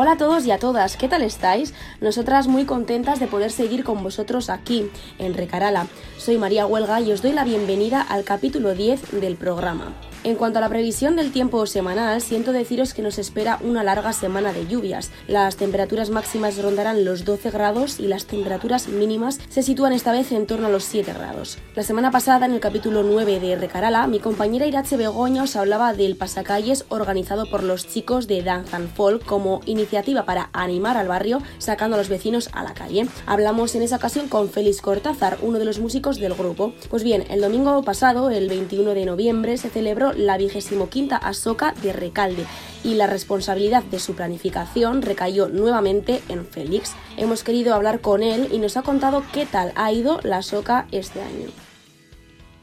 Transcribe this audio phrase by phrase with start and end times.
[0.00, 1.74] Hola a todos y a todas, ¿qué tal estáis?
[2.00, 4.88] Nosotras muy contentas de poder seguir con vosotros aquí,
[5.18, 5.88] en Recarala.
[6.18, 9.92] Soy María Huelga y os doy la bienvenida al capítulo 10 del programa.
[10.24, 14.12] En cuanto a la previsión del tiempo semanal, siento deciros que nos espera una larga
[14.12, 15.10] semana de lluvias.
[15.28, 20.32] Las temperaturas máximas rondarán los 12 grados y las temperaturas mínimas se sitúan esta vez
[20.32, 21.58] en torno a los 7 grados.
[21.76, 25.92] La semana pasada, en el capítulo 9 de Recarala, mi compañera Irache Begoña os hablaba
[25.92, 29.87] del pasacalles organizado por los chicos de Dance Folk como iniciativa
[30.26, 33.06] para animar al barrio sacando a los vecinos a la calle.
[33.26, 36.72] Hablamos en esa ocasión con Félix Cortázar, uno de los músicos del grupo.
[36.90, 41.74] Pues bien, el domingo pasado, el 21 de noviembre, se celebró la vigésimo quinta Asoca
[41.82, 42.44] de Recalde
[42.84, 46.92] y la responsabilidad de su planificación recayó nuevamente en Félix.
[47.16, 50.86] Hemos querido hablar con él y nos ha contado qué tal ha ido la Asoca
[50.92, 51.67] este año.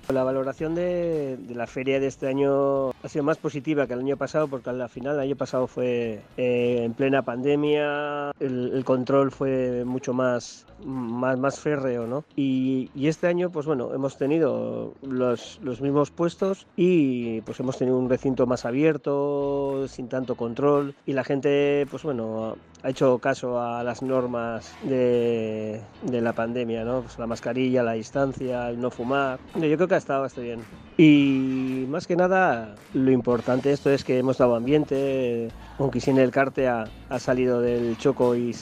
[0.10, 4.18] La valoración de, la feria de este año ha sido más positiva que el año
[4.18, 9.84] pasado porque al final el año pasado fue eh, en plena pandemia, el, control fue
[9.84, 12.24] mucho más, más, más férreo, ¿no?
[12.36, 17.98] Y, este año, pues bueno, hemos tenido los, los, mismos puestos y pues hemos tenido
[17.98, 23.60] un recinto más abierto, sin tanto control y la gente, pues bueno, ha hecho caso
[23.60, 27.02] a las normas de, de la pandemia, ¿no?
[27.02, 29.40] Pues la mascarilla, la distancia, el no fumar.
[29.56, 30.62] Yo creo que ha estado bien.
[30.98, 36.32] Y más que nada, lo importante esto es que hemos dado ambiente, aunque sin el
[36.32, 38.56] carte ha, ha, salido del choco y,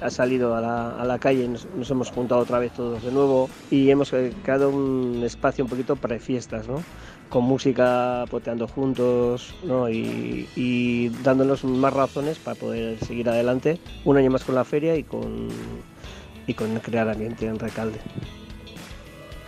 [0.00, 3.12] ha salido a la, a la calle, nos, nos, hemos juntado otra vez todos de
[3.12, 4.12] nuevo y hemos
[4.42, 6.82] creado un espacio un poquito para fiestas, ¿no?
[7.28, 9.88] con música poteando juntos ¿no?
[9.88, 14.96] y, y, dándonos más razones para poder seguir adelante un año más con la feria
[14.96, 15.48] y con,
[16.46, 17.98] y con crear ambiente en Recalde.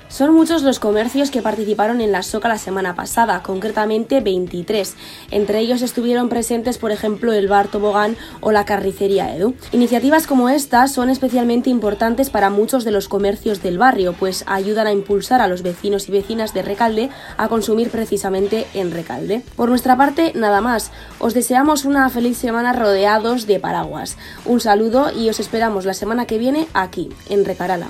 [0.09, 4.95] Son muchos los comercios que participaron en la SOCA la semana pasada, concretamente 23.
[5.31, 9.55] Entre ellos estuvieron presentes, por ejemplo, el Bar Tobogán o la Carnicería Edu.
[9.71, 14.87] Iniciativas como estas son especialmente importantes para muchos de los comercios del barrio, pues ayudan
[14.87, 19.43] a impulsar a los vecinos y vecinas de Recalde a consumir precisamente en Recalde.
[19.57, 20.91] Por nuestra parte, nada más.
[21.19, 24.17] Os deseamos una feliz semana rodeados de paraguas.
[24.47, 27.89] Un saludo y os esperamos la semana que viene aquí, en Recarala.